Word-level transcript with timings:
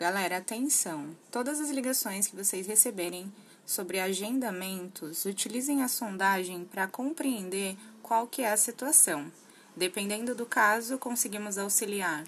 Galera, 0.00 0.38
atenção! 0.38 1.14
Todas 1.30 1.60
as 1.60 1.68
ligações 1.68 2.26
que 2.26 2.34
vocês 2.34 2.66
receberem 2.66 3.30
sobre 3.66 4.00
agendamentos, 4.00 5.26
utilizem 5.26 5.82
a 5.82 5.88
sondagem 5.88 6.64
para 6.64 6.86
compreender 6.86 7.76
qual 8.02 8.26
que 8.26 8.40
é 8.40 8.50
a 8.50 8.56
situação. 8.56 9.30
Dependendo 9.76 10.34
do 10.34 10.46
caso, 10.46 10.96
conseguimos 10.96 11.58
auxiliar 11.58 12.24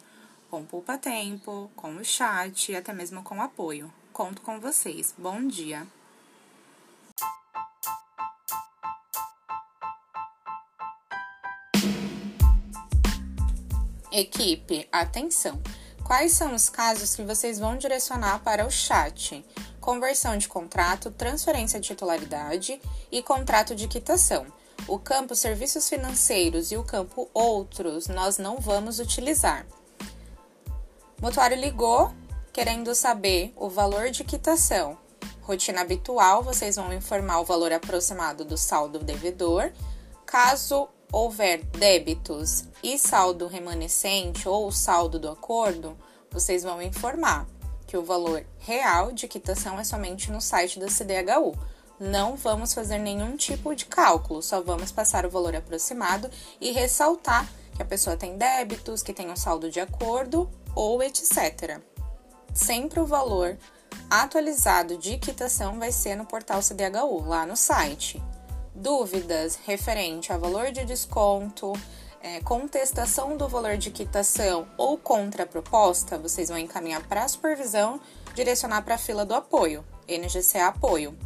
com 0.50 0.66
Poupa 0.66 0.98
Tempo, 0.98 1.70
com 1.74 1.96
o 1.96 2.04
chat 2.04 2.72
e 2.72 2.76
até 2.76 2.92
mesmo 2.92 3.22
com 3.22 3.40
apoio. 3.40 3.90
Conto 4.12 4.42
com 4.42 4.60
vocês. 4.60 5.14
Bom 5.16 5.46
dia! 5.46 5.86
Equipe, 14.12 14.86
atenção! 14.92 15.58
Quais 16.12 16.32
são 16.32 16.54
os 16.54 16.68
casos 16.68 17.14
que 17.14 17.22
vocês 17.22 17.58
vão 17.58 17.74
direcionar 17.74 18.40
para 18.40 18.66
o 18.66 18.70
chat? 18.70 19.42
Conversão 19.80 20.36
de 20.36 20.46
contrato, 20.46 21.10
transferência 21.10 21.80
de 21.80 21.86
titularidade 21.86 22.78
e 23.10 23.22
contrato 23.22 23.74
de 23.74 23.88
quitação. 23.88 24.44
O 24.86 24.98
campo 24.98 25.34
serviços 25.34 25.88
financeiros 25.88 26.70
e 26.70 26.76
o 26.76 26.84
campo 26.84 27.30
outros 27.32 28.08
nós 28.08 28.36
não 28.36 28.58
vamos 28.58 28.98
utilizar. 28.98 29.64
O 31.18 31.22
mutuário 31.22 31.56
ligou 31.56 32.12
querendo 32.52 32.94
saber 32.94 33.50
o 33.56 33.70
valor 33.70 34.10
de 34.10 34.22
quitação. 34.22 34.98
Rotina 35.40 35.80
habitual, 35.80 36.42
vocês 36.42 36.76
vão 36.76 36.92
informar 36.92 37.40
o 37.40 37.44
valor 37.46 37.72
aproximado 37.72 38.44
do 38.44 38.58
saldo 38.58 38.98
devedor. 38.98 39.72
Caso 40.26 40.90
houver 41.12 41.62
débitos 41.64 42.64
e 42.82 42.98
saldo 42.98 43.46
remanescente 43.46 44.48
ou 44.48 44.72
saldo 44.72 45.18
do 45.18 45.28
acordo, 45.28 45.96
vocês 46.30 46.62
vão 46.62 46.80
informar 46.80 47.46
que 47.86 47.96
o 47.96 48.02
valor 48.02 48.42
real 48.58 49.12
de 49.12 49.28
quitação 49.28 49.78
é 49.78 49.84
somente 49.84 50.32
no 50.32 50.40
site 50.40 50.80
da 50.80 50.86
CDHU. 50.86 51.54
Não 52.00 52.34
vamos 52.34 52.72
fazer 52.72 52.98
nenhum 52.98 53.36
tipo 53.36 53.74
de 53.74 53.84
cálculo, 53.84 54.42
só 54.42 54.62
vamos 54.62 54.90
passar 54.90 55.26
o 55.26 55.30
valor 55.30 55.54
aproximado 55.54 56.30
e 56.58 56.72
ressaltar 56.72 57.46
que 57.76 57.82
a 57.82 57.84
pessoa 57.84 58.16
tem 58.16 58.38
débitos, 58.38 59.02
que 59.02 59.12
tem 59.12 59.30
um 59.30 59.36
saldo 59.36 59.70
de 59.70 59.78
acordo 59.78 60.50
ou 60.74 61.02
etc. 61.02 61.78
Sempre 62.54 62.98
o 62.98 63.06
valor 63.06 63.58
atualizado 64.10 64.96
de 64.96 65.18
quitação 65.18 65.78
vai 65.78 65.92
ser 65.92 66.16
no 66.16 66.24
portal 66.24 66.62
CDHU, 66.62 67.26
lá 67.26 67.44
no 67.44 67.56
site 67.56 68.20
dúvidas 68.74 69.58
referente 69.64 70.32
a 70.32 70.38
valor 70.38 70.72
de 70.72 70.84
desconto, 70.84 71.72
é, 72.22 72.40
contestação 72.40 73.36
do 73.36 73.48
valor 73.48 73.76
de 73.76 73.90
quitação 73.90 74.66
ou 74.78 74.96
contraproposta, 74.96 76.18
vocês 76.18 76.48
vão 76.48 76.58
encaminhar 76.58 77.02
para 77.08 77.24
a 77.24 77.28
supervisão, 77.28 78.00
direcionar 78.34 78.82
para 78.82 78.94
a 78.94 78.98
fila 78.98 79.24
do 79.24 79.34
apoio, 79.34 79.84
NGCA 80.08 80.68
Apoio. 80.68 81.16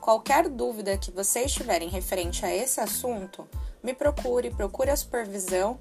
Qualquer 0.00 0.48
dúvida 0.48 0.96
que 0.96 1.10
vocês 1.10 1.52
tiverem 1.52 1.88
referente 1.88 2.44
a 2.44 2.54
esse 2.54 2.80
assunto, 2.80 3.46
me 3.82 3.92
procure, 3.92 4.50
procure 4.50 4.90
a 4.90 4.96
supervisão 4.96 5.78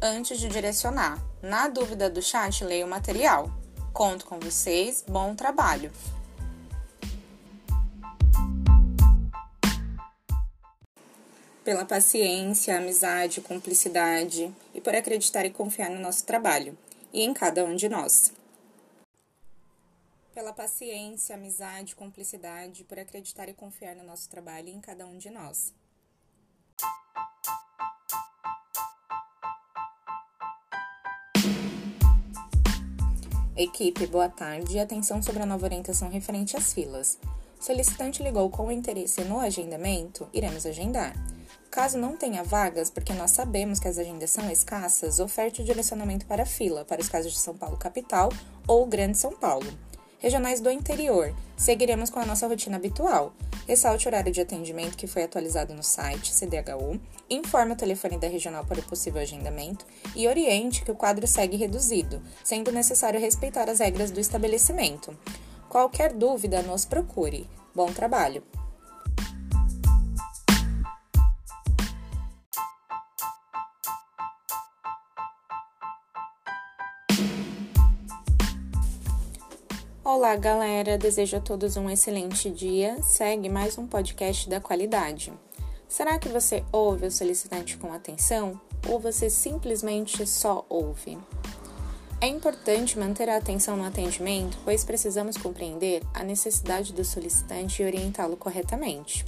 antes 0.00 0.38
de 0.38 0.48
direcionar. 0.48 1.22
Na 1.40 1.68
dúvida 1.68 2.10
do 2.10 2.20
chat, 2.20 2.64
leia 2.64 2.84
o 2.84 2.88
material. 2.88 3.50
Conto 3.92 4.26
com 4.26 4.38
vocês, 4.40 5.04
bom 5.06 5.34
trabalho! 5.34 5.90
Pela 11.64 11.84
paciência, 11.84 12.76
amizade, 12.76 13.40
cumplicidade 13.40 14.52
e 14.74 14.80
por 14.80 14.94
acreditar 14.94 15.44
e 15.46 15.50
confiar 15.50 15.90
no 15.90 16.00
nosso 16.00 16.24
trabalho 16.24 16.76
e 17.12 17.22
em 17.22 17.32
cada 17.32 17.64
um 17.64 17.76
de 17.76 17.88
nós. 17.88 18.32
Pela 20.34 20.52
paciência, 20.52 21.36
amizade, 21.36 21.94
cumplicidade, 21.94 22.84
por 22.84 22.98
acreditar 22.98 23.48
e 23.48 23.54
confiar 23.54 23.94
no 23.94 24.02
nosso 24.02 24.28
trabalho 24.28 24.68
e 24.68 24.72
em 24.72 24.80
cada 24.80 25.06
um 25.06 25.18
de 25.18 25.30
nós. 25.30 25.72
Equipe, 33.54 34.06
boa 34.06 34.30
tarde 34.30 34.76
e 34.76 34.80
atenção 34.80 35.22
sobre 35.22 35.42
a 35.42 35.46
nova 35.46 35.66
orientação 35.66 36.08
referente 36.08 36.56
às 36.56 36.72
filas. 36.72 37.18
Solicitante 37.62 38.24
ligou 38.24 38.50
com 38.50 38.72
interesse 38.72 39.22
no 39.22 39.38
agendamento, 39.38 40.28
iremos 40.32 40.66
agendar. 40.66 41.14
Caso 41.70 41.96
não 41.96 42.16
tenha 42.16 42.42
vagas, 42.42 42.90
porque 42.90 43.12
nós 43.12 43.30
sabemos 43.30 43.78
que 43.78 43.86
as 43.86 43.98
agendas 43.98 44.30
são 44.30 44.50
escassas, 44.50 45.20
oferte 45.20 45.62
o 45.62 45.64
direcionamento 45.64 46.26
para 46.26 46.42
a 46.42 46.46
fila, 46.46 46.84
para 46.84 47.00
os 47.00 47.08
casos 47.08 47.32
de 47.32 47.38
São 47.38 47.56
Paulo 47.56 47.76
capital 47.76 48.30
ou 48.66 48.84
Grande 48.84 49.16
São 49.16 49.30
Paulo. 49.30 49.72
Regionais 50.18 50.60
do 50.60 50.72
interior, 50.72 51.32
seguiremos 51.56 52.10
com 52.10 52.18
a 52.18 52.26
nossa 52.26 52.48
rotina 52.48 52.78
habitual. 52.78 53.32
Ressalte 53.68 54.06
o 54.06 54.10
horário 54.10 54.32
de 54.32 54.40
atendimento 54.40 54.96
que 54.96 55.06
foi 55.06 55.22
atualizado 55.22 55.72
no 55.72 55.84
site 55.84 56.32
CDHU, 56.32 57.00
informe 57.30 57.74
o 57.74 57.76
telefone 57.76 58.18
da 58.18 58.26
regional 58.26 58.64
para 58.64 58.80
o 58.80 58.84
possível 58.84 59.22
agendamento 59.22 59.86
e 60.16 60.26
oriente 60.26 60.82
que 60.82 60.90
o 60.90 60.96
quadro 60.96 61.28
segue 61.28 61.56
reduzido, 61.56 62.20
sendo 62.42 62.72
necessário 62.72 63.20
respeitar 63.20 63.70
as 63.70 63.78
regras 63.78 64.10
do 64.10 64.18
estabelecimento. 64.18 65.16
Qualquer 65.72 66.12
dúvida, 66.12 66.60
nos 66.60 66.84
procure. 66.84 67.48
Bom 67.74 67.90
trabalho! 67.90 68.42
Olá, 80.04 80.36
galera! 80.36 80.98
Desejo 80.98 81.38
a 81.38 81.40
todos 81.40 81.78
um 81.78 81.88
excelente 81.88 82.50
dia. 82.50 83.02
Segue 83.02 83.48
mais 83.48 83.78
um 83.78 83.86
podcast 83.86 84.50
da 84.50 84.60
qualidade. 84.60 85.32
Será 85.88 86.18
que 86.18 86.28
você 86.28 86.62
ouve 86.70 87.06
o 87.06 87.10
solicitante 87.10 87.78
com 87.78 87.94
atenção 87.94 88.60
ou 88.86 89.00
você 89.00 89.30
simplesmente 89.30 90.26
só 90.26 90.66
ouve? 90.68 91.16
É 92.22 92.28
importante 92.28 92.96
manter 92.96 93.28
a 93.28 93.36
atenção 93.36 93.76
no 93.76 93.82
atendimento, 93.82 94.56
pois 94.62 94.84
precisamos 94.84 95.36
compreender 95.36 96.04
a 96.14 96.22
necessidade 96.22 96.92
do 96.92 97.04
solicitante 97.04 97.82
e 97.82 97.84
orientá-lo 97.84 98.36
corretamente. 98.36 99.24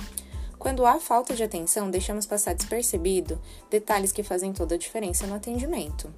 Quando 0.60 0.86
há 0.86 1.00
falta 1.00 1.34
de 1.34 1.42
atenção, 1.42 1.90
deixamos 1.90 2.24
passar 2.24 2.54
despercebido 2.54 3.36
detalhes 3.68 4.12
que 4.12 4.22
fazem 4.22 4.52
toda 4.52 4.76
a 4.76 4.78
diferença 4.78 5.26
no 5.26 5.34
atendimento. 5.34 6.08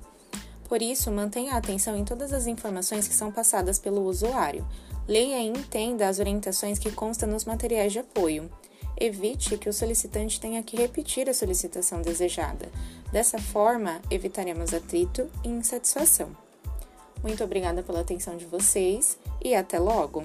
Por 0.68 0.82
isso, 0.82 1.10
mantenha 1.10 1.54
a 1.54 1.56
atenção 1.56 1.96
em 1.96 2.04
todas 2.04 2.30
as 2.34 2.46
informações 2.46 3.08
que 3.08 3.14
são 3.14 3.32
passadas 3.32 3.78
pelo 3.78 4.02
usuário. 4.02 4.68
Leia 5.08 5.40
e 5.40 5.46
entenda 5.46 6.06
as 6.06 6.18
orientações 6.18 6.78
que 6.78 6.92
constam 6.92 7.26
nos 7.26 7.46
materiais 7.46 7.90
de 7.90 8.00
apoio. 8.00 8.50
Evite 9.00 9.56
que 9.56 9.70
o 9.70 9.72
solicitante 9.72 10.38
tenha 10.38 10.62
que 10.62 10.76
repetir 10.76 11.26
a 11.30 11.32
solicitação 11.32 12.02
desejada. 12.02 12.68
Dessa 13.10 13.38
forma, 13.38 14.02
evitaremos 14.10 14.74
atrito 14.74 15.26
e 15.42 15.48
insatisfação. 15.48 16.44
Muito 17.22 17.42
obrigada 17.42 17.82
pela 17.82 18.00
atenção 18.00 18.36
de 18.36 18.46
vocês 18.46 19.18
e 19.42 19.54
até 19.54 19.78
logo! 19.78 20.24